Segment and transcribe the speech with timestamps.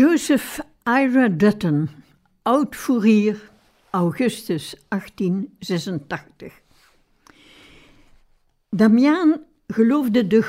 [0.00, 1.88] Joseph Ira Dutton,
[2.42, 3.36] oud-fourier,
[3.90, 6.52] augustus 1886.
[8.70, 10.42] Damiaan geloofde de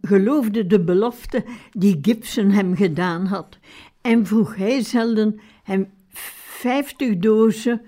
[0.00, 3.58] geloofde de belofte die Gibson hem gedaan had
[4.00, 7.82] en vroeg hij zelden hem 50 dozen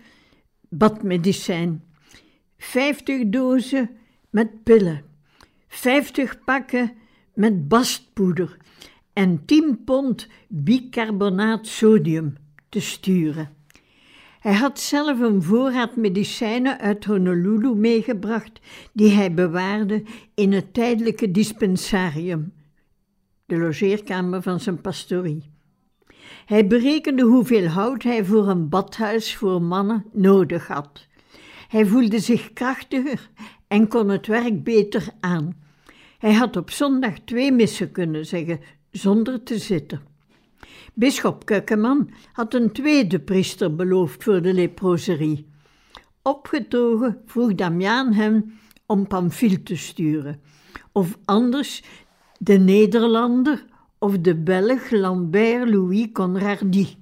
[0.68, 1.84] badmedicijn,
[2.58, 3.90] 50 dozen
[4.30, 5.04] met pillen,
[5.68, 6.92] 50 pakken
[7.34, 8.56] met bastpoeder
[9.18, 12.36] en 10 pond bicarbonaat sodium
[12.68, 13.50] te sturen.
[14.40, 18.60] Hij had zelf een voorraad medicijnen uit Honolulu meegebracht,
[18.92, 20.02] die hij bewaarde
[20.34, 22.52] in het tijdelijke dispensarium,
[23.46, 25.42] de logeerkamer van zijn pastorie.
[26.46, 31.06] Hij berekende hoeveel hout hij voor een badhuis voor mannen nodig had.
[31.68, 33.30] Hij voelde zich krachtiger
[33.68, 35.56] en kon het werk beter aan.
[36.18, 38.60] Hij had op zondag twee missen kunnen zeggen
[38.98, 40.00] zonder te zitten.
[40.94, 45.46] Bisschop Kukkeman had een tweede priester beloofd voor de leproserie.
[46.22, 50.40] Opgetogen vroeg Damiaan hem om Pamphile te sturen,
[50.92, 51.82] of anders
[52.38, 53.64] de Nederlander
[53.98, 56.96] of de Belg Lambert Louis Conradi.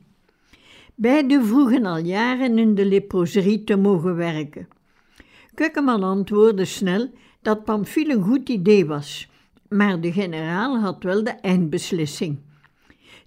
[0.94, 4.68] Beiden vroegen al jaren in de leproserie te mogen werken.
[5.54, 7.10] Kukkeman antwoordde snel
[7.42, 9.28] dat Pamphile een goed idee was
[9.68, 12.38] maar de generaal had wel de eindbeslissing.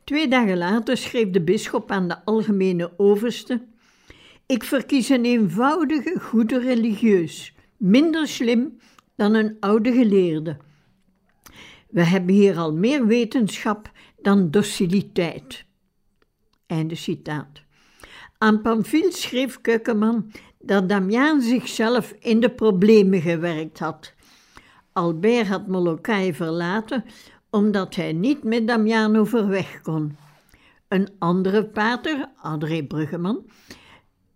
[0.03, 3.66] Twee dagen later schreef de bisschop aan de algemene overste:
[4.45, 8.77] Ik verkies een eenvoudige, goede religieus, minder slim
[9.16, 10.57] dan een oude geleerde.
[11.89, 15.66] We hebben hier al meer wetenschap dan dociliteit.
[16.67, 17.63] Einde citaat.
[18.38, 24.13] Aan Pamphile schreef Keukenman dat Damiaan zichzelf in de problemen gewerkt had
[24.94, 27.03] Albert had Molokai verlaten
[27.50, 30.17] omdat hij niet met Damian overweg kon.
[30.88, 33.45] Een andere pater, André Bruggeman,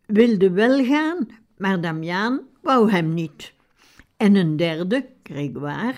[0.05, 1.27] wilde wel gaan,
[1.57, 3.53] maar Damian wou hem niet.
[4.17, 5.97] En een derde, Grégoire,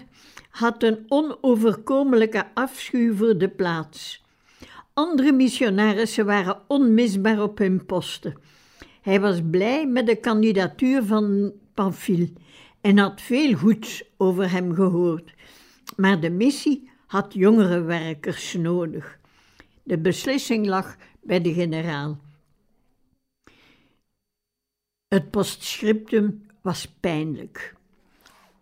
[0.50, 4.24] had een onoverkomelijke afschuw voor de plaats.
[4.94, 8.34] Andere missionarissen waren onmisbaar op hun posten.
[9.02, 12.30] Hij was blij met de kandidatuur van Pamphile
[12.86, 15.34] en had veel goeds over hem gehoord.
[15.96, 19.20] Maar de missie had jongere werkers nodig.
[19.84, 22.20] De beslissing lag bij de generaal.
[25.08, 27.76] Het postscriptum was pijnlijk.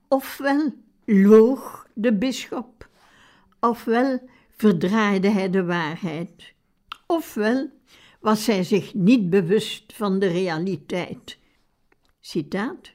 [0.08, 0.74] Ofwel
[1.06, 2.90] loog de bisschop,
[3.60, 6.54] ofwel verdraaide hij de waarheid,
[7.08, 7.70] ofwel
[8.20, 11.38] was hij zich niet bewust van de realiteit.
[12.20, 12.93] Citaat.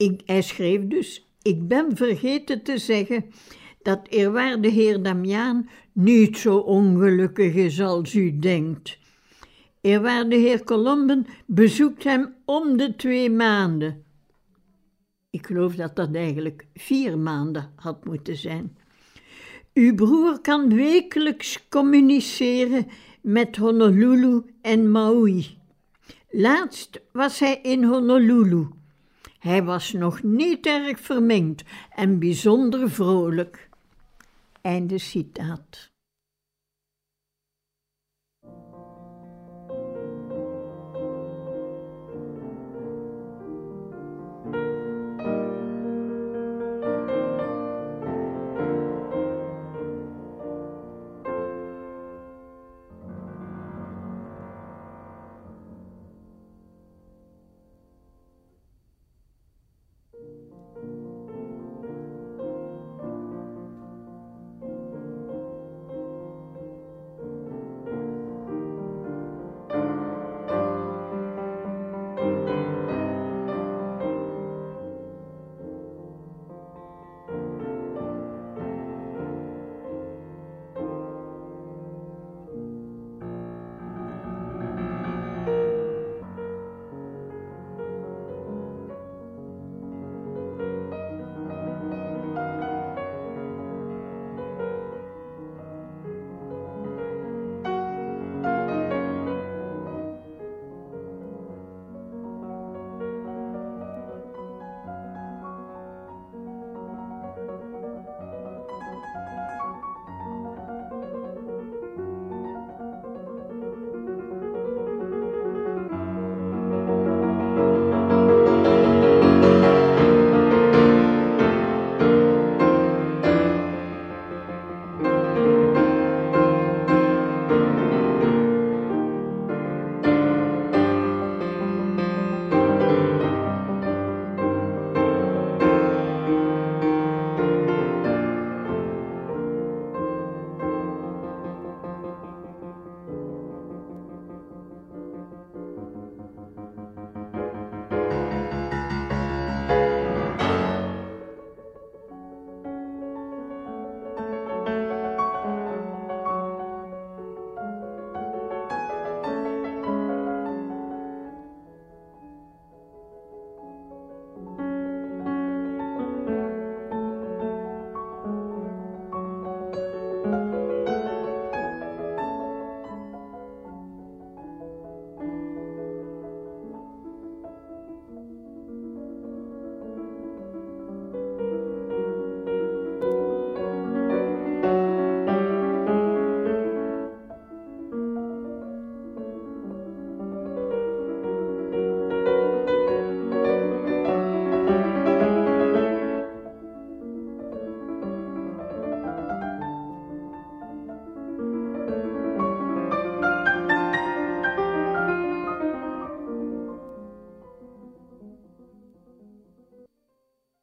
[0.00, 3.24] Ik, hij schreef dus: Ik ben vergeten te zeggen
[3.82, 8.98] dat eerwaarde heer Damiaan niet zo ongelukkig is als u denkt.
[9.80, 14.04] Eerwaarde heer Colomben bezoekt hem om de twee maanden.
[15.30, 18.76] Ik geloof dat dat eigenlijk vier maanden had moeten zijn.
[19.74, 22.86] Uw broer kan wekelijks communiceren
[23.22, 25.58] met Honolulu en Maui.
[26.30, 28.78] Laatst was hij in Honolulu.
[29.40, 31.64] Hij was nog niet erg vermengd
[31.94, 33.68] en bijzonder vrolijk.
[34.60, 35.89] Einde citaat.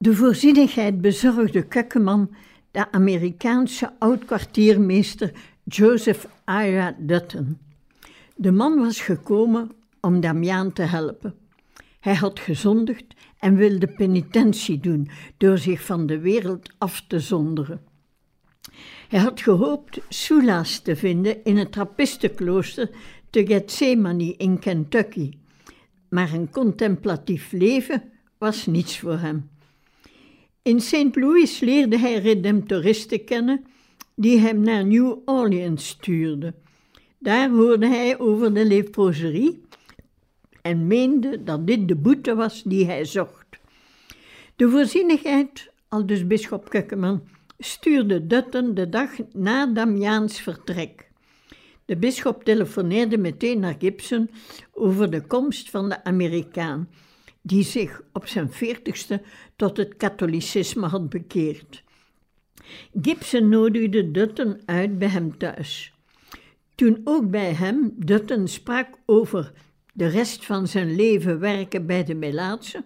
[0.08, 2.36] De voorzienigheid bezorgde Kukkeman
[2.72, 5.32] de Amerikaanse oud-kwartiermeester
[5.64, 7.58] Joseph Ira Dutton.
[8.36, 9.72] De man was gekomen
[10.02, 11.36] om Damiaan te helpen.
[12.00, 13.06] Hij had gezondigd
[13.40, 17.82] en wilde penitentie doen door zich van de wereld af te zonderen.
[19.08, 22.90] Hij had gehoopt soelaas te vinden in het trappistenklooster
[23.30, 25.32] te Gethsemane in Kentucky,
[26.10, 28.04] maar een contemplatief leven
[28.38, 29.56] was niets voor hem.
[30.68, 31.16] In St.
[31.16, 33.66] Louis leerde hij redemptoristen kennen
[34.16, 36.56] die hem naar New Orleans stuurden.
[37.20, 39.62] Daar hoorde hij over de leproserie
[40.62, 43.48] en meende dat dit de boete was die hij zocht.
[44.56, 47.22] De voorzienigheid, aldus bisschop Kukkeman,
[47.58, 51.10] stuurde Dutton de dag na Damiaans vertrek.
[51.86, 54.30] De bisschop telefoneerde meteen naar Gibson
[54.74, 56.90] over de komst van de Amerikaan,
[57.48, 59.22] die zich op zijn veertigste
[59.56, 61.84] tot het katholicisme had bekeerd.
[63.02, 65.94] Gibson nodigde Dutton uit bij hem thuis.
[66.76, 69.52] Toen ook bij hem Dutton sprak over
[69.94, 72.84] de rest van zijn leven werken bij de Melaatse,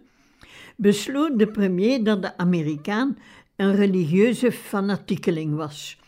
[0.76, 3.18] besloot de premier dat de Amerikaan
[3.56, 6.00] een religieuze fanatiekeling was.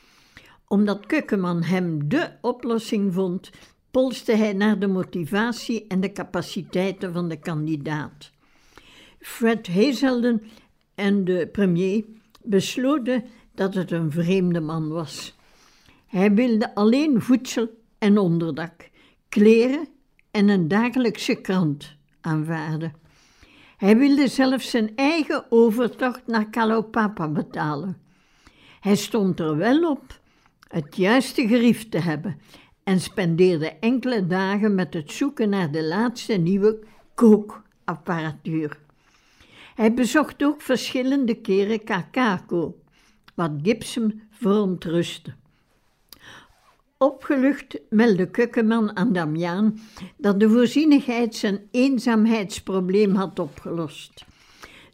[0.67, 3.49] Omdat Kukkeman hem de oplossing vond,
[3.91, 8.32] polste hij naar de motivatie en de capaciteiten van de kandidaat.
[9.23, 10.41] Fred Hazelden
[10.95, 12.03] en de premier
[12.41, 13.23] besloten
[13.55, 15.35] dat het een vreemde man was.
[16.07, 18.89] Hij wilde alleen voedsel en onderdak,
[19.29, 19.87] kleren
[20.31, 22.93] en een dagelijkse krant aanvaarden.
[23.77, 27.97] Hij wilde zelfs zijn eigen overtocht naar Kalopapa betalen.
[28.79, 30.19] Hij stond er wel op
[30.67, 32.39] het juiste gerief te hebben
[32.83, 36.79] en spendeerde enkele dagen met het zoeken naar de laatste nieuwe
[37.15, 38.82] kookapparatuur.
[39.75, 42.75] Hij bezocht ook verschillende keren Kakako,
[43.35, 45.33] wat Gibson verontrustte.
[46.97, 49.79] Opgelucht meldde Kukkeman aan Damiaan
[50.17, 54.25] dat de voorzienigheid zijn eenzaamheidsprobleem had opgelost.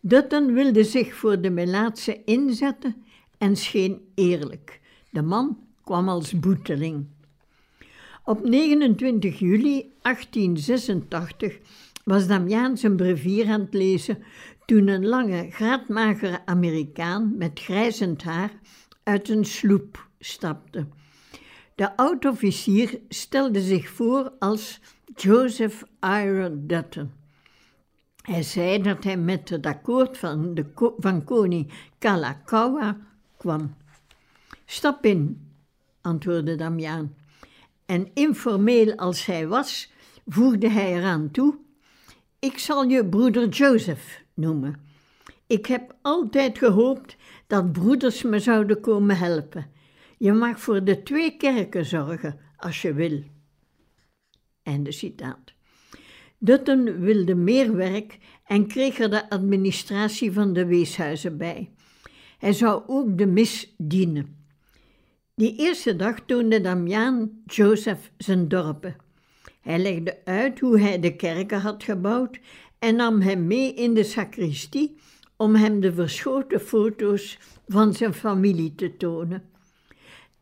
[0.02, 2.96] Dutton wilde zich voor de Melaatse inzetten
[3.38, 4.80] en scheen eerlijk.
[5.10, 7.06] De man kwam als boeteling.
[8.24, 11.58] Op 29 juli 1886
[12.04, 14.24] was Damiaan zijn brevier aan het lezen
[14.70, 18.52] toen een lange, graadmagere Amerikaan met grijzend haar
[19.04, 20.88] uit een sloep stapte.
[21.76, 24.80] De oud-officier stelde zich voor als
[25.16, 27.12] Joseph Ira Dutton.
[28.22, 30.66] Hij zei dat hij met het akkoord van, de,
[30.98, 32.98] van koning Kalakaua
[33.38, 33.76] kwam.
[34.66, 35.48] Stap in,
[36.02, 37.16] antwoordde Damiaan.
[37.86, 39.92] En informeel als hij was,
[40.28, 41.56] voegde hij eraan toe:
[42.40, 44.76] Ik zal je broeder Joseph noemen.
[45.48, 47.16] Ik heb altijd gehoopt
[47.48, 49.72] dat broeders me zouden komen helpen.
[50.18, 53.24] Je mag voor de twee kerken zorgen als je wil.
[54.64, 55.54] Einde citaat.
[56.38, 61.72] Dutton wilde meer werk en kreeg er de administratie van de weeshuizen bij.
[62.38, 64.38] Hij zou ook de mis dienen.
[65.36, 68.96] Die eerste dag toonde Damiaan Joseph zijn dorpen.
[69.62, 72.40] Hij legde uit hoe hij de kerken had gebouwd
[72.80, 74.98] en nam hem mee in de sacristie
[75.36, 79.44] om hem de verschoten foto's van zijn familie te tonen.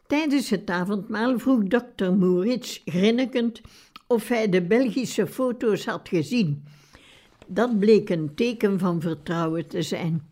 [0.08, 3.62] Tijdens het avondmaal vroeg dokter Moerits grinnikend
[4.08, 6.64] of hij de Belgische foto's had gezien.
[7.48, 10.28] Dat bleek een teken van vertrouwen te zijn.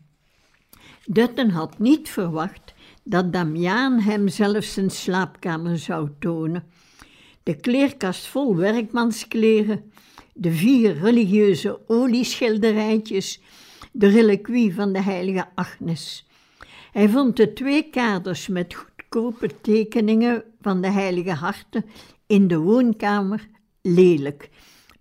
[1.05, 6.63] Dutton had niet verwacht dat Damiaan hem zelfs zijn slaapkamer zou tonen.
[7.43, 9.91] De kleerkast vol werkmanskleren,
[10.37, 13.41] de vier religieuze olieschilderijtjes,
[13.91, 16.27] de reliquie van de heilige Agnes.
[16.91, 21.85] Hij vond de twee kaders met goedkope tekeningen van de heilige harten
[22.27, 23.47] in de woonkamer
[23.81, 24.49] lelijk,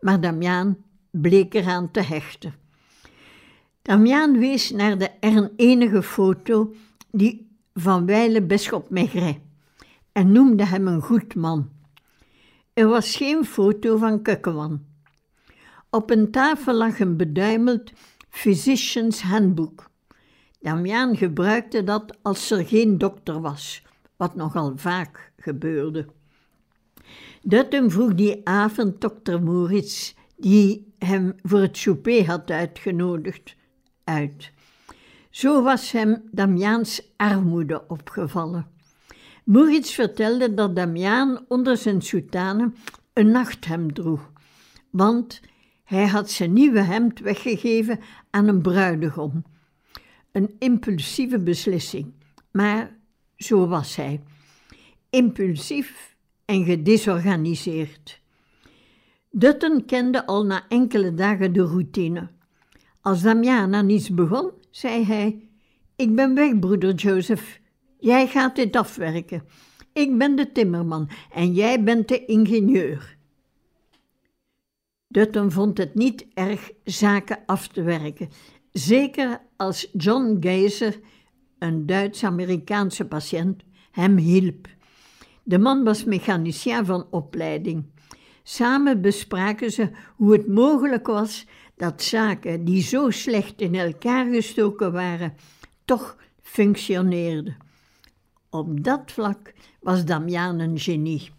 [0.00, 0.76] maar Damiaan
[1.10, 2.54] bleek eraan te hechten.
[3.82, 5.10] Damiaan wees naar de
[5.56, 6.74] enige foto
[7.10, 9.38] die van wijle bisschop Maigret
[10.12, 11.68] en noemde hem een goed man.
[12.72, 14.93] Er was geen foto van Kukkewan.
[15.94, 17.92] Op een tafel lag een beduimeld
[18.28, 19.90] Physician's Handbook.
[20.60, 23.82] Damiaan gebruikte dat als er geen dokter was,
[24.16, 26.06] wat nogal vaak gebeurde.
[27.42, 33.56] Dutton vroeg die avond dokter Moritz, die hem voor het souper had uitgenodigd,
[34.04, 34.52] uit.
[35.30, 38.66] Zo was hem Damiaans armoede opgevallen.
[39.44, 42.72] Moritz vertelde dat Damiaan onder zijn soutane
[43.12, 44.30] een nachthemd droeg,
[44.90, 45.40] want
[45.84, 48.00] hij had zijn nieuwe hemd weggegeven
[48.30, 49.44] aan een bruidegom.
[50.32, 52.12] een impulsieve beslissing,
[52.50, 52.96] maar
[53.36, 54.20] zo was hij.
[55.10, 58.20] Impulsief en gedesorganiseerd.
[59.30, 62.28] Dutton kende al na enkele dagen de routine.
[63.00, 65.48] Als Damian aan iets begon, zei hij:
[65.96, 67.60] Ik ben weg, broeder Joseph.
[67.98, 69.42] Jij gaat dit afwerken.
[69.92, 73.13] Ik ben de timmerman en jij bent de ingenieur.
[75.14, 78.28] Dutton vond het niet erg zaken af te werken,
[78.72, 81.00] zeker als John Geyser,
[81.58, 84.68] een Duits-Amerikaanse patiënt, hem hielp.
[85.42, 87.84] De man was mechanicien van opleiding.
[88.42, 94.92] Samen bespraken ze hoe het mogelijk was dat zaken die zo slecht in elkaar gestoken
[94.92, 95.34] waren,
[95.84, 97.56] toch functioneerden.
[98.50, 101.30] Op dat vlak was Damian een genie.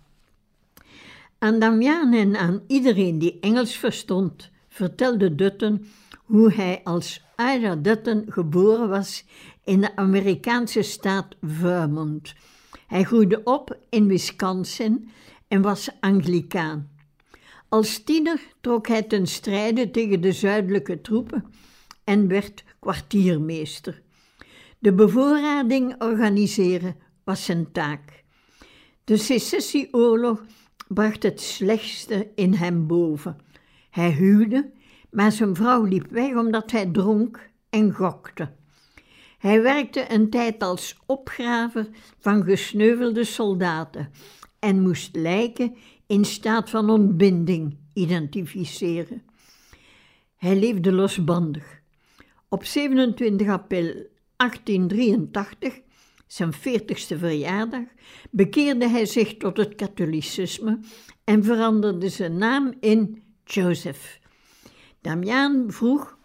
[1.40, 5.86] Aan Damian en aan iedereen die Engels verstond, vertelde Dutton
[6.26, 9.26] hoe hij als Ira Dutton geboren was
[9.64, 12.34] in de Amerikaanse staat Vermont.
[12.88, 15.10] Hij groeide op in Wisconsin
[15.48, 16.90] en was Anglicaan.
[17.70, 21.46] Als tiener trok hij ten strijde tegen de zuidelijke troepen
[22.04, 24.02] en werd kwartiermeester.
[24.80, 28.24] De bevoorrading organiseren was zijn taak.
[29.04, 30.44] De secessieoorlog
[30.88, 33.38] bracht het slechtste in hem boven.
[33.90, 34.72] Hij huwde,
[35.12, 38.52] maar zijn vrouw liep weg omdat hij dronk en gokte.
[39.38, 41.88] Hij werkte een tijd als opgraver
[42.20, 44.12] van gesneuvelde soldaten
[44.60, 45.76] en moest lijken
[46.08, 49.24] in staat van ontbinding identificeren.
[50.36, 51.82] Hij leefde losbandig.
[52.50, 53.94] Op 27 april
[54.36, 55.82] 1883,
[56.36, 57.84] zijn 40ste verjaardag,
[58.32, 60.80] bekeerde hij zich tot het katholicisme
[61.24, 64.20] en veranderde zijn naam in Joseph.
[65.02, 66.18] Damiaan vroeg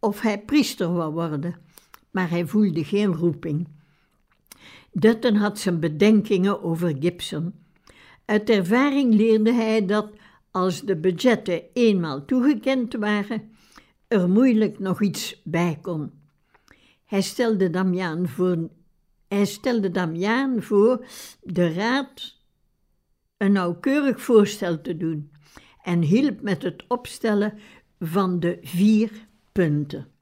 [0.00, 1.56] of hij priester wou worden,
[2.10, 3.68] maar hij voelde geen roeping.
[4.92, 7.54] Dutton had zijn bedenkingen over Gibson
[8.28, 10.10] uit ervaring leerde hij dat
[10.50, 13.50] als de budgetten eenmaal toegekend waren,
[14.08, 16.10] er moeilijk nog iets bij kon.
[17.04, 18.68] Hij stelde Damiaan voor,
[19.28, 21.06] hij stelde Damiaan voor
[21.42, 22.36] de raad
[23.36, 25.32] een nauwkeurig voorstel te doen
[25.82, 27.58] en hielp met het opstellen
[27.98, 29.10] van de vier
[29.52, 30.17] punten.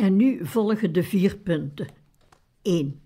[0.00, 1.88] En nu volgen de vier punten.
[2.62, 3.00] 1.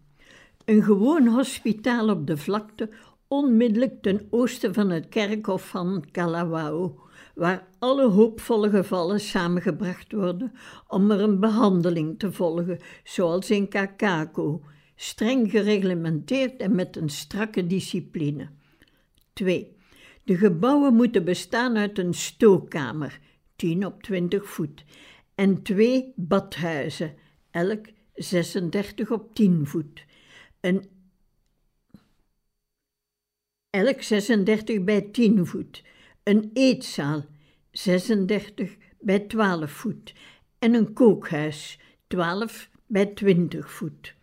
[0.64, 2.90] Een gewoon hospitaal op de vlakte
[3.28, 7.00] onmiddellijk ten oosten van het kerkhof van Kalawao,
[7.34, 10.52] waar alle hoopvolle gevallen samengebracht worden
[10.88, 14.62] om er een behandeling te volgen, zoals in Kakako,
[14.96, 18.48] streng gereglementeerd en met een strakke discipline.
[19.32, 19.76] 2.
[20.24, 23.20] De gebouwen moeten bestaan uit een stookkamer,
[23.56, 24.84] 10 op 20 voet,
[25.34, 27.14] en twee badhuizen,
[27.50, 30.04] elk 36 op 10 voet.
[30.60, 30.90] Een
[33.70, 35.82] elk 36 bij 10 voet.
[36.22, 37.24] Een eetzaal,
[37.70, 40.14] 36 bij 12 voet.
[40.58, 44.14] En een kookhuis, 12 bij 20 voet.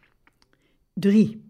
[0.94, 1.50] 3.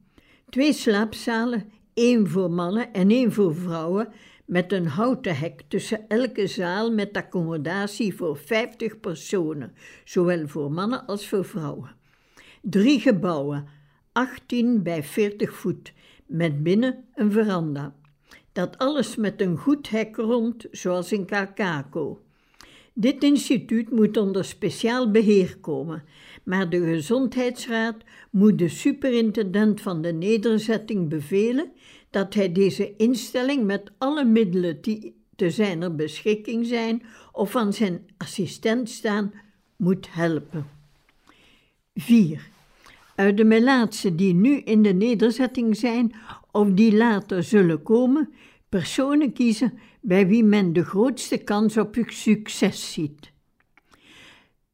[0.49, 4.13] Twee slaapzalen, één voor mannen en één voor vrouwen,
[4.51, 11.05] met een houten hek tussen elke zaal met accommodatie voor 50 personen, zowel voor mannen
[11.05, 11.95] als voor vrouwen.
[12.61, 13.67] Drie gebouwen,
[14.11, 15.93] 18 bij 40 voet,
[16.25, 17.95] met binnen een veranda.
[18.51, 22.21] Dat alles met een goed hek rond, zoals in Kakako.
[22.93, 26.03] Dit instituut moet onder speciaal beheer komen,
[26.43, 27.95] maar de Gezondheidsraad
[28.29, 31.71] moet de superintendent van de nederzetting bevelen
[32.11, 38.05] dat hij deze instelling met alle middelen die te zijner beschikking zijn of van zijn
[38.17, 39.33] assistent staan,
[39.75, 40.67] moet helpen.
[41.95, 42.49] 4.
[43.15, 46.15] Uit de melaatsen die nu in de nederzetting zijn
[46.51, 48.33] of die later zullen komen,
[48.69, 53.31] personen kiezen bij wie men de grootste kans op succes ziet.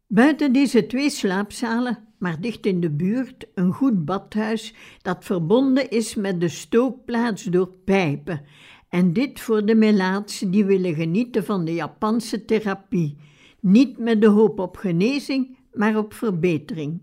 [0.08, 6.16] Buiten deze twee slaapzalen, maar dicht in de buurt, een goed badhuis dat verbonden is
[6.16, 8.42] met de stookplaats door pijpen.
[8.90, 13.18] En dit voor de melaats die willen genieten van de Japanse therapie,
[13.60, 17.02] niet met de hoop op genezing, maar op verbetering.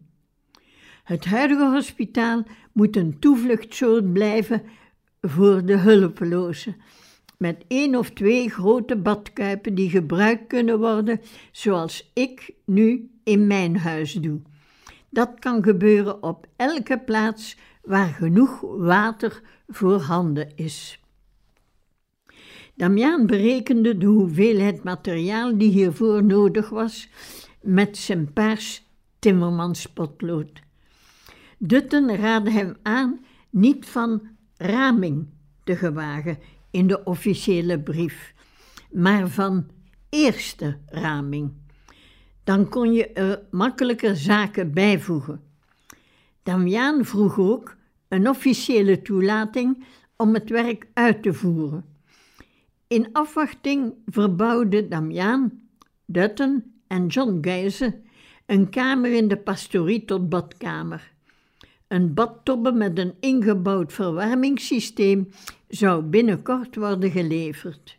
[1.04, 4.62] Het huidige hospitaal moet een toevluchtsoord blijven
[5.20, 6.76] voor de hulpelozen,
[7.38, 11.20] met één of twee grote badkuipen die gebruikt kunnen worden,
[11.52, 14.40] zoals ik nu in mijn huis doe.
[15.14, 21.00] Dat kan gebeuren op elke plaats waar genoeg water voorhanden is.
[22.74, 27.08] Damiaan berekende de hoeveelheid materiaal die hiervoor nodig was
[27.62, 28.82] met zijn paars
[29.18, 30.62] timmermanspotlood.
[31.58, 34.22] Dutten raadde hem aan niet van
[34.56, 35.28] raming
[35.64, 36.38] te gewagen
[36.70, 38.34] in de officiële brief,
[38.90, 39.66] maar van
[40.08, 41.63] eerste raming.
[42.44, 45.40] Dan kon je er makkelijker zaken bijvoegen.
[46.42, 47.76] Damiaan vroeg ook
[48.08, 49.84] een officiële toelating
[50.16, 51.84] om het werk uit te voeren.
[52.86, 55.62] In afwachting verbouwde Damiaan,
[56.04, 58.02] Dutton en John Geyse
[58.46, 61.12] een kamer in de pastorie tot badkamer.
[61.88, 65.28] Een badtobbe met een ingebouwd verwarmingssysteem
[65.68, 67.98] zou binnenkort worden geleverd.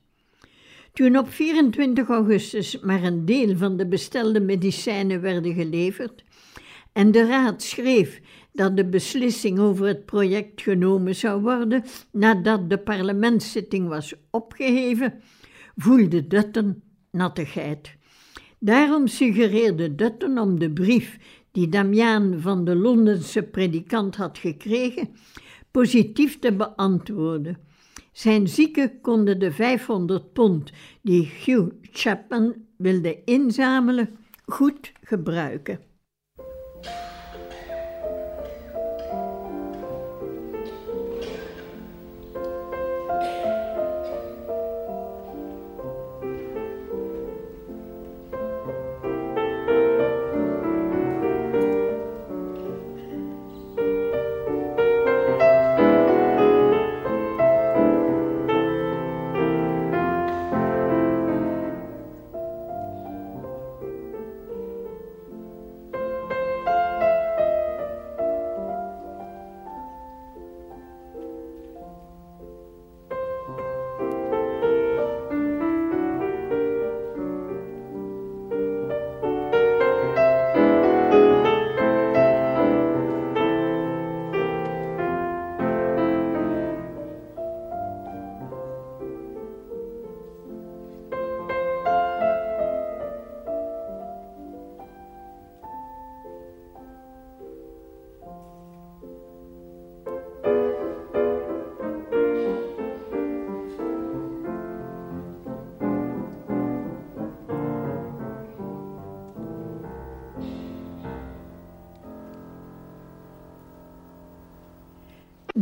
[0.95, 6.23] Toen op 24 augustus maar een deel van de bestelde medicijnen werden geleverd
[6.93, 12.77] en de raad schreef dat de beslissing over het project genomen zou worden nadat de
[12.77, 15.13] parlementszitting was opgeheven,
[15.75, 16.81] voelde Dutton
[17.12, 17.95] nattigheid.
[18.60, 21.17] Daarom suggereerde Dutton om de brief
[21.51, 25.10] die Damiaan van de Londense predikant had gekregen,
[25.71, 27.58] positief te beantwoorden.
[28.15, 35.80] Zijn zieken konden de 500 pond die Hugh Chapman wilde inzamelen goed gebruiken.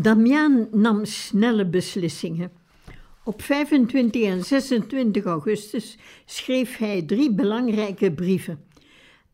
[0.03, 2.51] Damiaan nam snelle beslissingen.
[3.23, 8.63] Op 25 en 26 augustus schreef hij drie belangrijke brieven.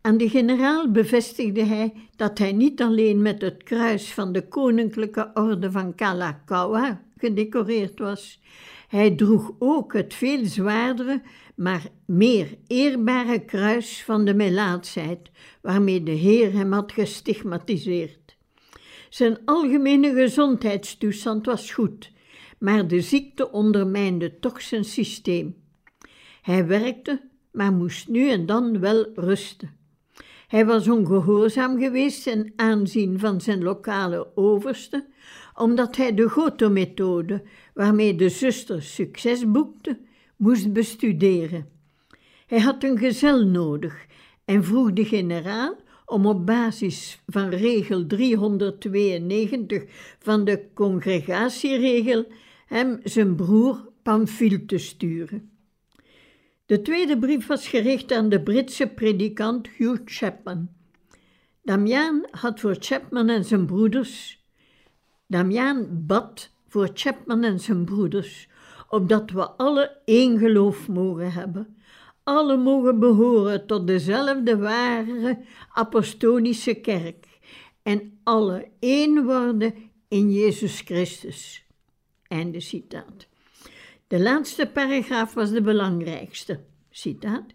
[0.01, 5.31] Aan de generaal bevestigde hij dat hij niet alleen met het kruis van de Koninklijke
[5.33, 8.41] Orde van Kalakaua gedecoreerd was,
[8.87, 11.21] hij droeg ook het veel zwaardere,
[11.55, 15.29] maar meer eerbare kruis van de melaatsheid,
[15.61, 18.18] waarmee de Heer hem had gestigmatiseerd.
[19.09, 22.11] Zijn algemene gezondheidstoestand was goed,
[22.59, 25.55] maar de ziekte ondermijnde toch zijn systeem.
[26.41, 29.77] Hij werkte, maar moest nu en dan wel rusten.
[30.47, 35.05] Hij was ongehoorzaam geweest ten aanzien van zijn lokale overste,
[35.55, 37.43] omdat hij de Goto-methode,
[37.73, 39.99] waarmee de zuster succes boekte,
[40.35, 41.69] moest bestuderen.
[42.47, 44.05] Hij had een gezel nodig
[44.45, 45.75] en vroeg de generaal
[46.09, 49.83] om op basis van regel 392
[50.19, 52.25] van de congregatieregel
[52.65, 55.49] hem zijn broer Pamphile te sturen.
[56.65, 60.69] De tweede brief was gericht aan de Britse predikant Hugh Chapman.
[61.63, 64.43] Damiaan had voor Chapman en zijn broeders.
[65.27, 68.49] Damiaan bad voor Chapman en zijn broeders,
[68.89, 71.77] opdat we alle één geloof mogen hebben.
[72.29, 75.37] Alle mogen behoren tot dezelfde ware
[75.73, 77.25] apostolische kerk
[77.83, 79.73] en alle één worden
[80.07, 81.65] in Jezus Christus.
[82.27, 83.27] Einde citaat.
[84.07, 86.59] De laatste paragraaf was de belangrijkste.
[86.89, 87.45] Citaat.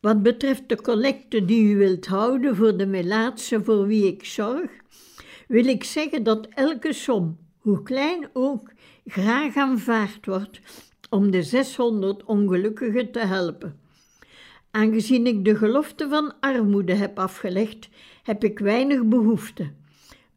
[0.00, 4.70] Wat betreft de collecte die u wilt houden voor de melaatse voor wie ik zorg,
[5.48, 8.72] wil ik zeggen dat elke som, hoe klein ook,
[9.04, 10.60] graag aanvaard wordt
[11.10, 13.80] om de 600 ongelukkigen te helpen.
[14.74, 17.88] Aangezien ik de gelofte van armoede heb afgelegd,
[18.22, 19.72] heb ik weinig behoefte.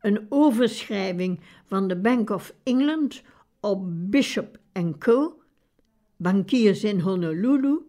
[0.02, 3.21] Een overschrijving van de Bank of England
[3.60, 4.58] op Bishop
[5.00, 5.39] Co.,
[6.17, 7.80] bankiers in Honolulu,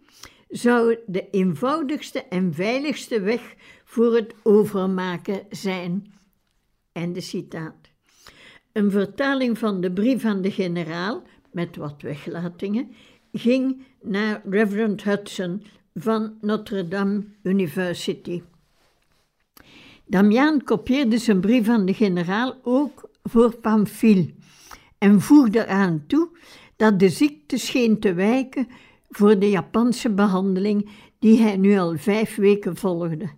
[0.49, 3.55] zou de eenvoudigste en veiligste weg
[3.85, 6.13] voor het overmaken zijn.
[6.93, 7.91] En de citaat.
[8.73, 12.91] Een vertaling van de brief aan de generaal, met wat weglatingen,
[13.33, 15.63] ging naar Reverend Hudson
[15.99, 18.43] van Notre Dame University.
[20.07, 24.35] Damian kopieerde zijn brief aan de generaal ook voor Pamphile
[24.99, 26.29] en voegde eraan toe
[26.77, 28.69] dat de ziekte scheen te wijken
[29.09, 33.31] voor de Japanse behandeling die hij nu al vijf weken volgde.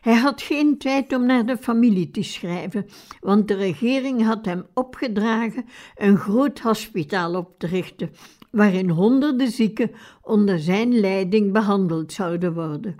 [0.00, 2.86] Hij had geen tijd om naar de familie te schrijven,
[3.20, 8.10] want de regering had hem opgedragen een groot hospitaal op te richten,
[8.50, 9.90] waarin honderden zieken
[10.22, 12.96] onder zijn leiding behandeld zouden worden.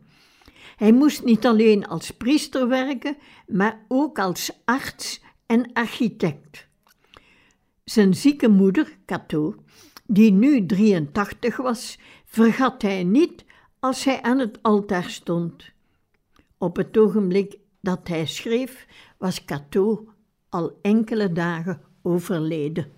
[0.77, 6.67] Hij moest niet alleen als priester werken, maar ook als arts en architect.
[7.85, 9.55] Zijn zieke moeder, Cato,
[10.07, 13.45] die nu 83 was, vergat hij niet
[13.81, 15.71] als hij aan het altaar stond.
[16.59, 18.87] Op het ogenblik dat hij schreef,
[19.19, 20.09] was Cato
[20.49, 22.96] al enkele dagen overleden.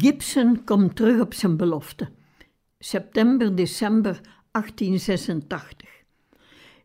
[0.00, 2.08] Gibson komt terug op zijn belofte.
[2.78, 5.88] September, december 1886.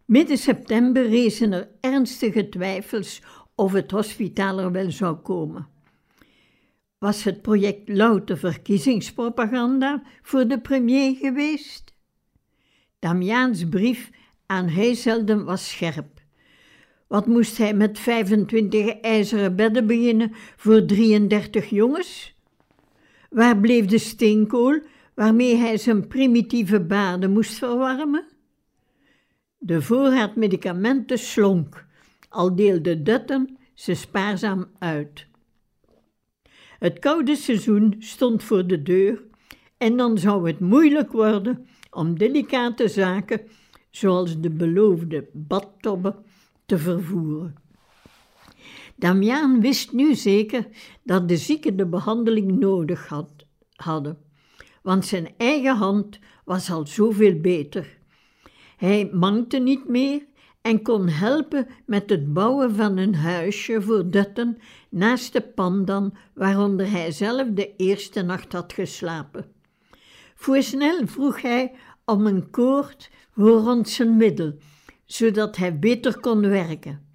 [0.06, 3.22] Midden september rezen er ernstige twijfels
[3.56, 5.68] of het hospitaal er wel zou komen.
[6.98, 11.94] Was het project louter verkiezingspropaganda voor de premier geweest?
[13.00, 14.10] Damiaans brief
[14.46, 16.22] aan Heiselden was scherp.
[17.08, 22.34] Wat moest hij met 25 ijzeren bedden beginnen voor 33 jongens?
[23.34, 24.80] Waar bleef de steenkool
[25.14, 28.26] waarmee hij zijn primitieve baden moest verwarmen?
[29.58, 31.86] De voorraad medicamenten slonk,
[32.30, 35.28] al deelde Dutton ze spaarzaam uit.
[36.80, 39.24] Het koude seizoen stond voor de deur
[39.78, 43.42] en dan zou het moeilijk worden om delicate zaken,
[43.90, 46.16] zoals de beloofde badtobben,
[46.66, 47.63] te vervoeren.
[48.96, 50.68] Damiaan wist nu zeker
[51.04, 53.32] dat de zieke de behandeling nodig had,
[53.76, 54.18] hadden,
[54.82, 57.98] want zijn eigen hand was al zoveel beter.
[58.78, 60.26] Hij mankte niet meer
[60.62, 64.58] en kon helpen met het bouwen van een huisje voor Dutten
[64.90, 69.46] naast de pandan waaronder hij zelf de eerste nacht had geslapen.
[70.36, 71.72] Voorsnel vroeg hij
[72.06, 74.58] om een koord voor rond zijn middel,
[75.06, 77.08] zodat hij beter kon werken,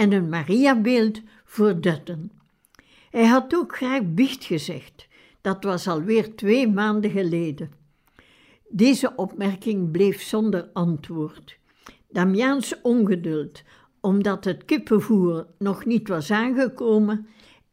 [0.00, 2.30] en een Mariabeeld voor Dutten.
[3.10, 5.08] Hij had ook graag biecht gezegd,
[5.40, 7.70] dat was alweer twee maanden geleden.
[8.68, 11.58] Deze opmerking bleef zonder antwoord.
[12.08, 13.62] Damiaans ongeduld,
[14.00, 17.26] omdat het kippenvoer nog niet was aangekomen,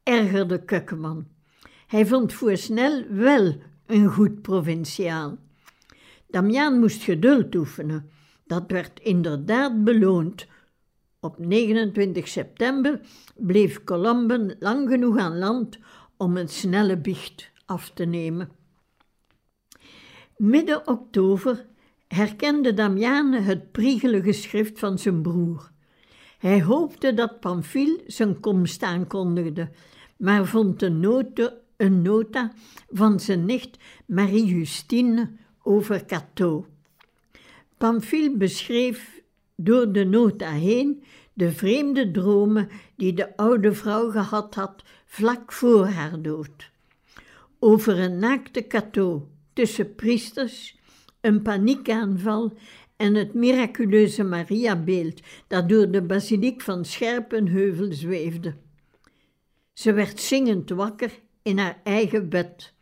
[0.04, 1.28] ergerde Kukkeman.
[1.88, 5.38] Hij vond Voorsnel wel een goed provinciaal.
[6.28, 8.10] Damiaan moest geduld oefenen.
[8.46, 10.48] Dat werd inderdaad beloond.
[11.20, 13.00] Op 29 september
[13.36, 15.78] bleef Colomben lang genoeg aan land
[16.18, 18.50] om een snelle biecht af te nemen.
[20.38, 21.66] Midden oktober
[22.08, 25.72] herkende Damiane het priegelige schrift van zijn broer.
[26.38, 29.70] Hij hoopte dat Pamphile zijn komst aankondigde,
[30.18, 32.52] maar vond een nota, een nota
[32.90, 35.32] van zijn nicht Marie-Justine
[35.64, 36.66] over Cateau.
[37.78, 39.17] Pamphile beschreef
[39.60, 45.86] door de nota heen de vreemde dromen die de oude vrouw gehad had vlak voor
[45.86, 46.72] haar dood.
[47.60, 49.22] Over een naakte Cateau
[49.54, 50.78] tussen priesters,
[51.22, 52.58] een paniekaanval
[52.96, 58.56] en het miraculeuze Mariabeeld dat door de basiliek van Scherpenheuvel zweefde.
[59.74, 62.74] Ze werd zingend wakker in haar eigen bed.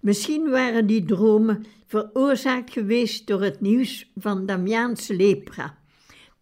[0.00, 5.78] Misschien waren die dromen veroorzaakt geweest door het nieuws van Damiaans lepra.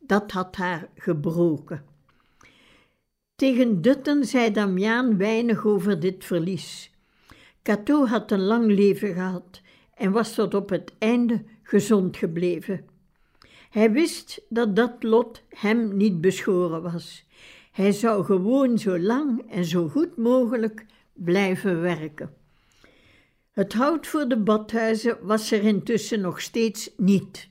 [0.06, 1.84] Dat had haar gebroken.
[3.36, 6.90] Tegen Dutten zei Damiaan weinig over dit verlies.
[7.62, 9.60] Cato had een lang leven gehad
[9.94, 12.84] en was tot op het einde gezond gebleven.
[13.70, 17.24] Hij wist dat dat lot hem niet beschoren was.
[17.72, 22.34] Hij zou gewoon zo lang en zo goed mogelijk blijven werken.
[23.52, 27.48] Het hout voor de badhuizen was er intussen nog steeds niet.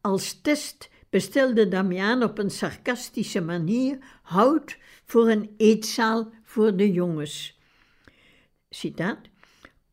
[0.00, 7.58] Als test bestelde Damiaan op een sarcastische manier hout voor een eetzaal voor de jongens.
[8.70, 9.18] Citaat.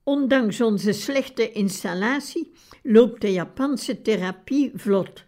[0.04, 2.52] Ondanks onze slechte installatie
[2.84, 5.26] loopt de Japanse therapie vlot.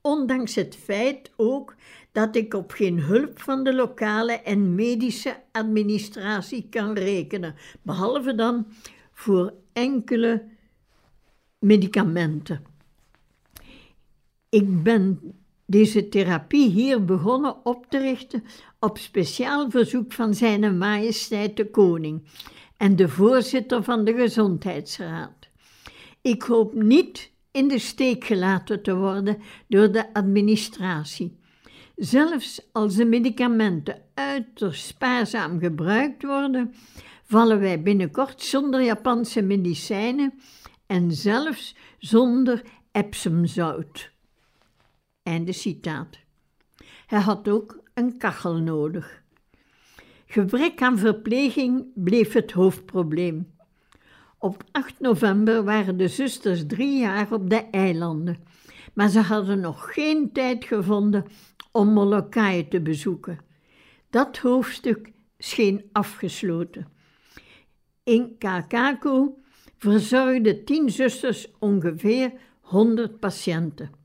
[0.00, 1.74] Ondanks het feit ook
[2.12, 8.66] dat ik op geen hulp van de lokale en medische administratie kan rekenen, behalve dan
[9.12, 10.44] voor enkele
[11.58, 12.71] medicamenten.
[14.52, 15.20] Ik ben
[15.66, 18.44] deze therapie hier begonnen op te richten
[18.80, 22.22] op speciaal verzoek van Zijne Majesteit de Koning
[22.76, 25.48] en de voorzitter van de Gezondheidsraad.
[26.20, 29.38] Ik hoop niet in de steek gelaten te worden
[29.68, 31.38] door de administratie.
[31.96, 36.74] Zelfs als de medicamenten uiterst spaarzaam gebruikt worden,
[37.22, 40.34] vallen wij binnenkort zonder Japanse medicijnen
[40.86, 44.11] en zelfs zonder epsomzout.
[45.22, 46.18] Einde citaat.
[47.06, 49.22] Hij had ook een kachel nodig.
[50.26, 53.54] Gebrek aan verpleging bleef het hoofdprobleem.
[54.38, 58.44] Op 8 november waren de zusters drie jaar op de eilanden,
[58.94, 61.24] maar ze hadden nog geen tijd gevonden
[61.72, 63.38] om Molokai te bezoeken.
[64.10, 66.88] Dat hoofdstuk scheen afgesloten.
[68.02, 69.30] In Kakaku
[69.76, 74.01] verzorgden tien zusters ongeveer 100 patiënten.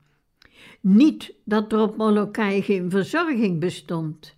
[0.80, 4.36] Niet dat er op Molokai geen verzorging bestond.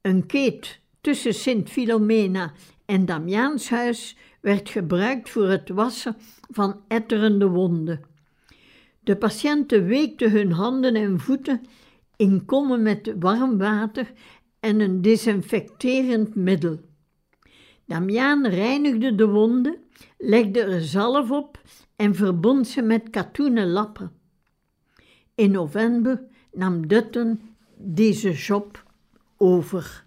[0.00, 2.52] Een keet tussen Sint Filomena
[2.84, 6.16] en Damiaanshuis werd gebruikt voor het wassen
[6.50, 8.00] van etterende wonden.
[9.00, 11.60] De patiënten weekten hun handen en voeten
[12.16, 14.12] in kommen met warm water
[14.60, 16.80] en een desinfecterend middel.
[17.84, 19.76] Damiaan reinigde de wonden,
[20.18, 21.60] legde er zalf op
[21.96, 24.15] en verbond ze met katoenen lappen.
[25.36, 26.22] In november
[26.52, 27.40] nam Dutten
[27.76, 28.82] deze job
[29.36, 30.04] over.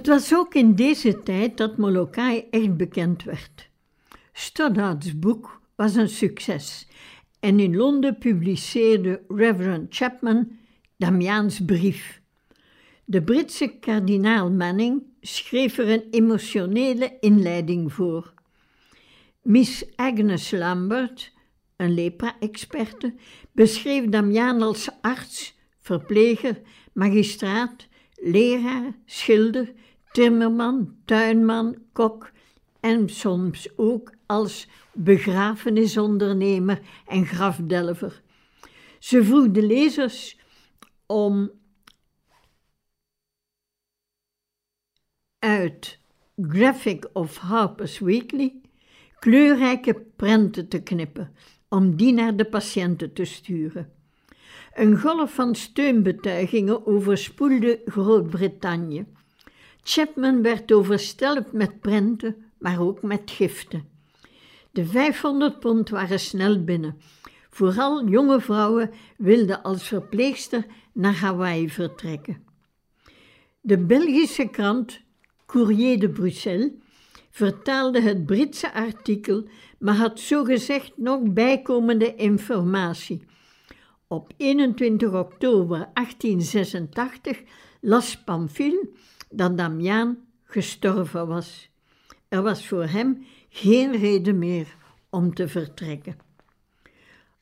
[0.00, 3.70] Het was ook in deze tijd dat Molokai echt bekend werd.
[4.32, 6.88] Stoddart's boek was een succes
[7.40, 10.50] en in Londen publiceerde Reverend Chapman
[10.96, 12.20] Damiaans brief.
[13.04, 18.34] De Britse kardinaal Manning schreef er een emotionele inleiding voor.
[19.42, 21.32] Miss Agnes Lambert,
[21.76, 23.14] een lepra-experte,
[23.52, 26.60] beschreef Damiaan als arts, verpleger,
[26.92, 29.72] magistraat, leraar, schilder,
[30.12, 32.30] timmerman, tuinman, kok
[32.80, 38.22] en soms ook als begrafenisondernemer en grafdelver.
[38.98, 40.38] Ze vroeg de lezers
[41.06, 41.50] om
[45.38, 45.98] uit
[46.36, 48.60] Graphic of Harper's Weekly
[49.20, 51.34] kleurrijke prenten te knippen,
[51.68, 53.92] om die naar de patiënten te sturen.
[54.74, 59.06] Een golf van steunbetuigingen overspoelde Groot-Brittannië.
[59.82, 63.88] Chapman werd overstelpt met prenten, maar ook met giften.
[64.70, 67.00] De 500 pond waren snel binnen.
[67.50, 72.44] Vooral jonge vrouwen wilden als verpleegster naar Hawaii vertrekken.
[73.60, 75.00] De Belgische krant
[75.46, 76.70] Courrier de Bruxelles
[77.30, 83.24] vertaalde het Britse artikel, maar had zogezegd nog bijkomende informatie.
[84.06, 87.42] Op 21 oktober 1886
[87.80, 88.88] las Pamphile
[89.30, 91.70] dat Damiaan gestorven was.
[92.28, 94.76] Er was voor hem geen reden meer
[95.10, 96.16] om te vertrekken.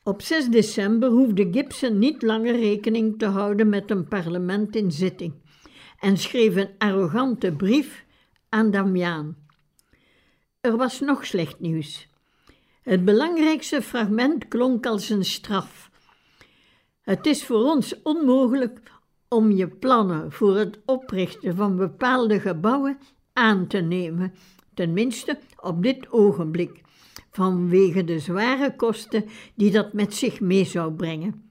[0.03, 5.34] Op 6 december hoefde Gibson niet langer rekening te houden met een parlement in zitting
[5.99, 8.05] en schreef een arrogante brief
[8.49, 9.36] aan Damiaan.
[10.61, 12.09] Er was nog slecht nieuws.
[12.82, 15.91] Het belangrijkste fragment klonk als een straf.
[17.01, 18.80] Het is voor ons onmogelijk
[19.29, 22.99] om je plannen voor het oprichten van bepaalde gebouwen
[23.33, 24.35] aan te nemen,
[24.74, 26.81] tenminste op dit ogenblik,
[27.31, 29.24] vanwege de zware kosten
[29.55, 31.51] die dat met zich mee zou brengen.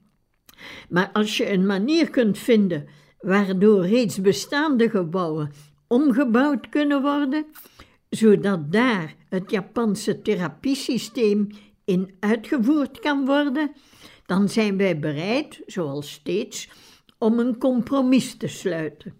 [0.88, 2.88] Maar als je een manier kunt vinden
[3.20, 5.52] waardoor reeds bestaande gebouwen
[5.86, 7.46] omgebouwd kunnen worden,
[8.10, 11.48] zodat daar het Japanse therapiesysteem
[11.84, 13.72] in uitgevoerd kan worden,
[14.26, 16.68] dan zijn wij bereid, zoals steeds,
[17.18, 19.14] om een compromis te sluiten.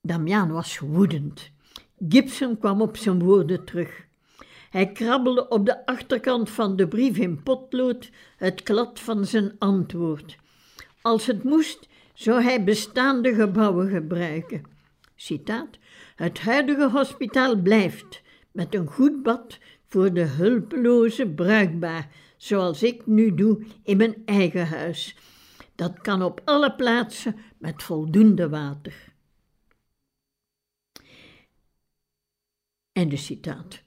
[0.00, 1.50] Damian was woedend.
[2.08, 4.08] Gibson kwam op zijn woorden terug.
[4.70, 10.38] Hij krabbelde op de achterkant van de brief in potlood het klad van zijn antwoord.
[11.02, 14.62] Als het moest, zou hij bestaande gebouwen gebruiken.
[15.16, 15.78] Citaat:
[16.16, 23.34] Het huidige hospitaal blijft met een goed bad voor de hulpelozen bruikbaar, zoals ik nu
[23.34, 25.16] doe in mijn eigen huis.
[25.80, 29.12] Dat kan op alle plaatsen met voldoende water.
[32.92, 33.82] En de citaat.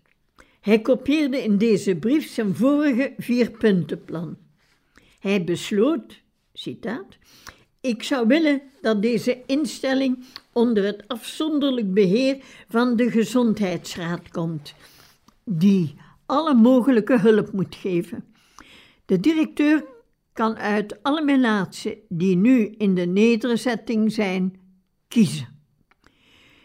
[0.62, 4.38] Hij kopieerde in deze brief zijn vorige vierpuntenplan.
[5.20, 6.22] Hij besloot,
[6.54, 7.18] citaat,
[7.82, 14.74] ik zou willen dat deze instelling onder het afzonderlijk beheer van de Gezondheidsraad komt,
[15.44, 18.26] die alle mogelijke hulp moet geven.
[19.06, 19.92] De directeur
[20.34, 24.60] kan uit alle melaatsen die nu in de nederzetting zijn,
[25.08, 25.48] kiezen.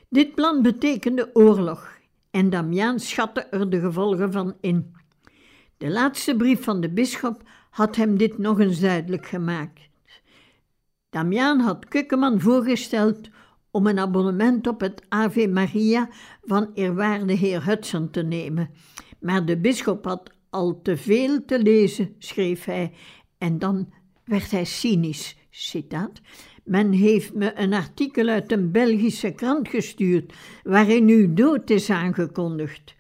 [0.08, 1.98] Dit plan betekende oorlog
[2.30, 4.94] en Damiaan schatte er de gevolgen van in.
[5.76, 9.80] De laatste brief van de bisschop had hem dit nog eens duidelijk gemaakt.
[11.10, 13.28] Damiaan had Kukkeman voorgesteld
[13.70, 16.08] om een abonnement op het Ave Maria
[16.42, 18.70] van eerwaarde heer Hudson te nemen.
[19.20, 22.92] Maar de bisschop had al te veel te lezen, schreef hij,
[23.39, 23.93] en dan
[24.24, 25.36] werd hij cynisch.
[25.51, 26.20] Citaat.
[26.64, 30.32] Men heeft me een artikel uit een Belgische krant gestuurd
[30.62, 32.95] waarin uw dood is aangekondigd.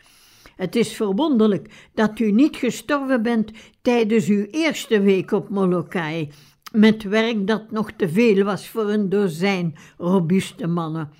[0.56, 3.50] Het is verwonderlijk dat u niet gestorven bent
[3.82, 6.28] tijdens uw eerste week op Molokai,
[6.72, 11.10] met werk dat nog te veel was voor een dozijn robuuste mannen.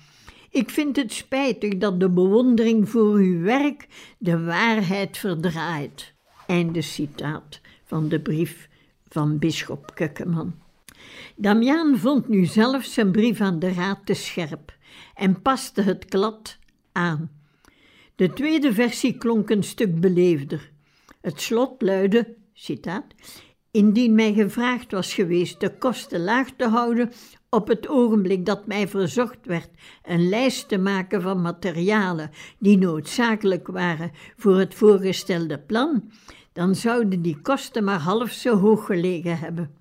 [0.49, 6.13] Ik vind het spijtig dat de bewondering voor uw werk de waarheid verdraait.
[6.47, 8.68] Einde citaat van de brief
[9.09, 10.53] van bisschop Kukkeman.
[11.35, 14.77] Damiaan vond nu zelf zijn brief aan de raad te scherp
[15.13, 16.57] en paste het klad
[16.91, 17.31] aan.
[18.15, 20.71] De tweede versie klonk een stuk beleefder.
[21.21, 23.05] Het slot luidde, citaat,
[23.71, 27.11] Indien mij gevraagd was geweest de kosten laag te houden,
[27.49, 29.69] op het ogenblik dat mij verzocht werd
[30.03, 32.29] een lijst te maken van materialen
[32.59, 36.11] die noodzakelijk waren voor het voorgestelde plan,
[36.53, 39.71] dan zouden die kosten maar half zo hoog gelegen hebben.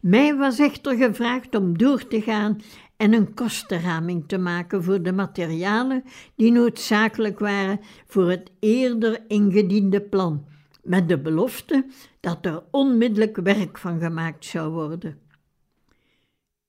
[0.00, 2.60] Mij was echter gevraagd om door te gaan
[2.96, 10.00] en een kostenraming te maken voor de materialen die noodzakelijk waren voor het eerder ingediende
[10.00, 10.46] plan,
[10.82, 11.86] met de belofte
[12.20, 15.18] dat er onmiddellijk werk van gemaakt zou worden.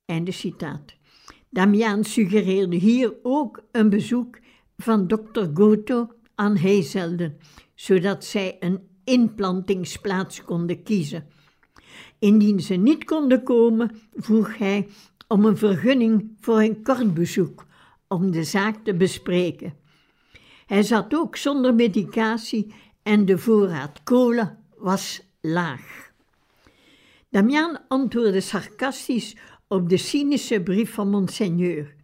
[0.06, 0.98] Einde citaat.
[1.50, 4.40] Damiaan suggereerde hier ook een bezoek
[4.78, 7.38] van dokter Goto aan Heezelden,
[7.76, 11.28] zodat zij een inplantingsplaats konden kiezen.
[12.20, 14.88] Indien ze niet konden komen, vroeg hij
[15.28, 17.66] om een vergunning voor een kort bezoek
[18.08, 19.74] om de zaak te bespreken.
[20.66, 26.12] Hij zat ook zonder medicatie en de voorraad kolen was laag.
[27.30, 29.36] Damian antwoordde sarcastisch
[29.68, 31.96] op de cynische brief van monseigneur.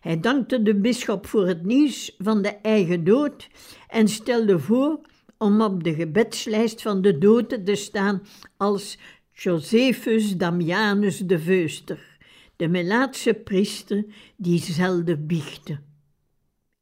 [0.00, 3.48] Hij dankte de bisschop voor het nieuws van de eigen dood
[3.88, 5.00] en stelde voor
[5.38, 8.22] om op de gebedslijst van de doden te staan
[8.56, 8.98] als
[9.32, 12.18] Josephus Damianus de Veuster,
[12.56, 14.04] de Melaatse priester
[14.36, 15.78] die zelden biechte.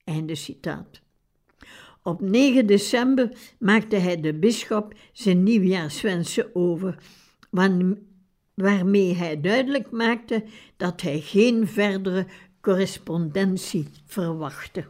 [0.05, 1.01] Einde citaat.
[2.03, 7.03] Op 9 december maakte hij de bisschop zijn nieuwjaarswensen over,
[8.55, 10.45] waarmee hij duidelijk maakte
[10.77, 12.27] dat hij geen verdere
[12.61, 14.85] correspondentie verwachtte.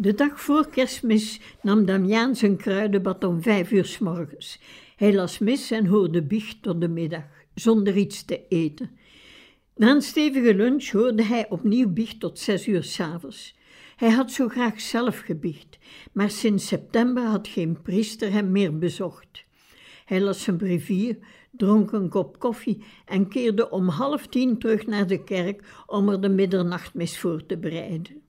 [0.00, 4.60] De dag voor kerstmis nam Damiaan zijn kruidenbad om vijf uur s morgens.
[4.96, 7.24] Hij las mis en hoorde biecht tot de middag,
[7.54, 8.90] zonder iets te eten.
[9.76, 13.56] Na een stevige lunch hoorde hij opnieuw biecht tot zes uur s'avonds.
[13.96, 15.78] Hij had zo graag zelf gebiecht,
[16.12, 19.44] maar sinds september had geen priester hem meer bezocht.
[20.04, 21.18] Hij las zijn brevier,
[21.50, 26.20] dronk een kop koffie en keerde om half tien terug naar de kerk om er
[26.20, 28.28] de middernachtmis voor te bereiden.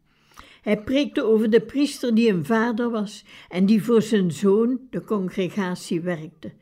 [0.62, 5.03] Hij preekte over de priester die een vader was en die voor zijn zoon, de
[5.03, 6.53] congregatie, werkte.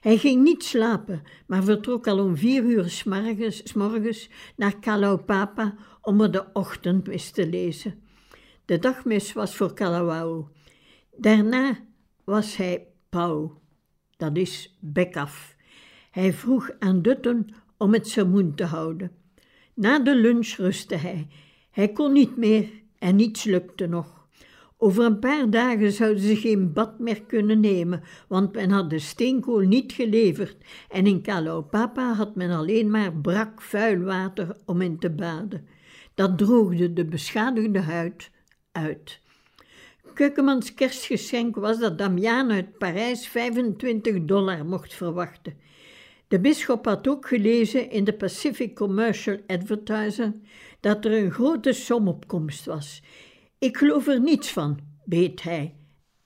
[0.00, 3.04] Hij ging niet slapen, maar vertrok al om vier uur s
[3.74, 8.02] morgens, naar Kalaupapa om er de ochtendmis te lezen.
[8.64, 10.50] De dagmis was voor Kalawao.
[11.16, 11.78] Daarna
[12.24, 13.50] was hij Pau,
[14.16, 15.56] dat is bek af.
[16.10, 19.12] Hij vroeg aan Dutten om het sermoen te houden.
[19.74, 21.28] Na de lunch rustte hij.
[21.70, 24.20] Hij kon niet meer en niets lukte nog.
[24.82, 28.98] Over een paar dagen zouden ze geen bad meer kunnen nemen, want men had de
[28.98, 30.56] steenkool niet geleverd
[30.88, 35.66] en in Kalaupapa had men alleen maar brak vuil water om in te baden.
[36.14, 38.30] Dat droogde de beschadigde huid
[38.72, 39.20] uit.
[40.14, 45.54] Kukkemans kerstgeschenk was dat Damiaan uit Parijs 25 dollar mocht verwachten.
[46.28, 50.32] De bisschop had ook gelezen in de Pacific Commercial Advertiser
[50.80, 53.02] dat er een grote somopkomst was.
[53.58, 55.74] Ik geloof er niets van, beet hij,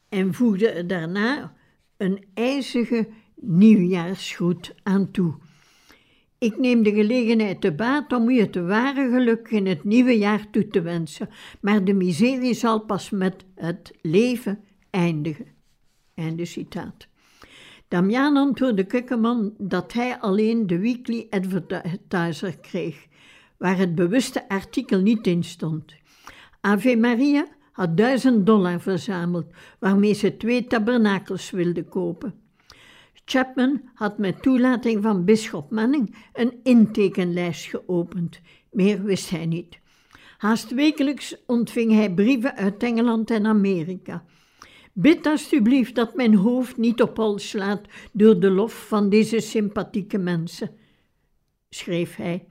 [0.08, 1.54] en voegde er daarna
[1.96, 5.34] een ijzige nieuwjaarsgroet aan toe.
[6.38, 10.50] Ik neem de gelegenheid te baat om u het ware geluk in het nieuwe jaar
[10.50, 11.28] toe te wensen,
[11.60, 15.46] maar de miserie zal pas met het leven eindigen.
[16.14, 17.08] Einde citaat.
[17.88, 23.06] Damian antwoordde Kukkeman dat hij alleen de Weekly Advertiser kreeg
[23.58, 25.94] waar het bewuste artikel niet in stond.
[26.60, 29.46] Ave Maria had duizend dollar verzameld,
[29.78, 32.34] waarmee ze twee tabernakels wilde kopen.
[33.24, 38.40] Chapman had met toelating van bisschop Manning een intekenlijst geopend.
[38.70, 39.78] Meer wist hij niet.
[40.38, 44.24] Haast wekelijks ontving hij brieven uit Engeland en Amerika.
[44.92, 47.80] Bid alstublieft dat mijn hoofd niet op hol slaat
[48.12, 50.70] door de lof van deze sympathieke mensen,
[51.70, 52.46] schreef hij.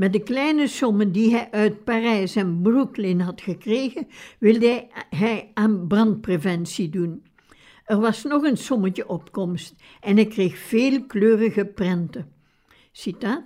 [0.00, 4.06] Met de kleine sommen die hij uit Parijs en Brooklyn had gekregen,
[4.38, 7.22] wilde hij aan brandpreventie doen.
[7.84, 12.32] Er was nog een sommetje opkomst en ik kreeg veel kleurige prenten.
[12.92, 13.44] Citaat.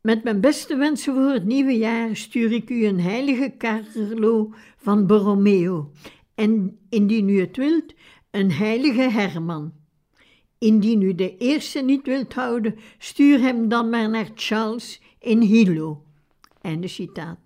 [0.00, 5.06] Met mijn beste wensen voor het nieuwe jaar stuur ik u een heilige Carlo van
[5.06, 5.92] Borromeo
[6.34, 7.94] en indien u het wilt,
[8.30, 9.72] een heilige Herman.
[10.58, 16.04] Indien u de eerste niet wilt houden, stuur hem dan maar naar Charles in Hilo.
[16.60, 17.38] Einde citaat.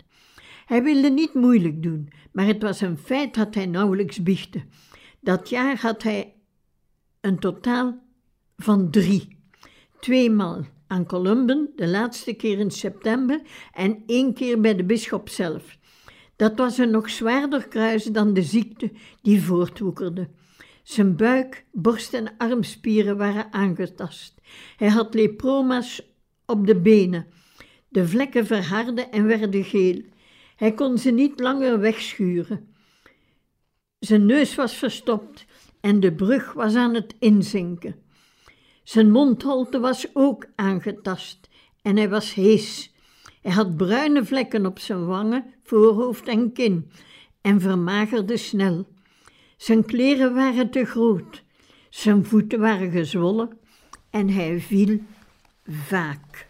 [0.65, 4.63] Hij wilde niet moeilijk doen, maar het was een feit dat hij nauwelijks biechte.
[5.19, 6.33] Dat jaar had hij
[7.21, 7.99] een totaal
[8.57, 9.37] van drie.
[9.99, 13.41] Tweemaal aan Columben, de laatste keer in september,
[13.73, 15.77] en één keer bij de bisschop zelf.
[16.35, 20.29] Dat was een nog zwaarder kruis dan de ziekte die voortwoekerde.
[20.83, 24.41] Zijn buik, borst en armspieren waren aangetast.
[24.77, 26.01] Hij had leproma's
[26.45, 27.27] op de benen.
[27.89, 30.01] De vlekken verharden en werden geel.
[30.55, 32.67] Hij kon ze niet langer wegschuren.
[33.99, 35.45] Zijn neus was verstopt
[35.81, 37.95] en de brug was aan het inzinken.
[38.83, 41.49] Zijn mondholte was ook aangetast
[41.81, 42.93] en hij was hees.
[43.41, 46.91] Hij had bruine vlekken op zijn wangen, voorhoofd en kin
[47.41, 48.87] en vermagerde snel.
[49.57, 51.43] Zijn kleren waren te groot,
[51.89, 53.57] zijn voeten waren gezwollen
[54.09, 54.99] en hij viel
[55.67, 56.48] vaak.